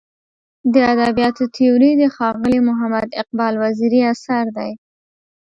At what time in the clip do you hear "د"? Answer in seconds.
0.73-0.75, 1.97-2.03